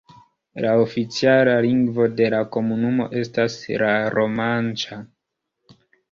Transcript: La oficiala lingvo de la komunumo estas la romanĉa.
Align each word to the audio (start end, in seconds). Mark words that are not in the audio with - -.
La 0.65 0.69
oficiala 0.83 1.51
lingvo 1.65 2.07
de 2.21 2.29
la 2.33 2.39
komunumo 2.55 3.05
estas 3.21 3.57
la 3.83 3.91
romanĉa. 4.15 4.99